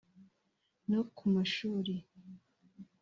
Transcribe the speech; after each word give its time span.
no 0.89 1.01
ku 1.15 1.23
mashuri 1.33 1.93